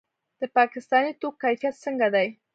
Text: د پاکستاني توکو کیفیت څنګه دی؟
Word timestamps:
د 0.39 0.41
پاکستاني 0.57 1.11
توکو 1.21 1.37
کیفیت 1.43 1.75
څنګه 1.85 2.07
دی؟ 2.15 2.27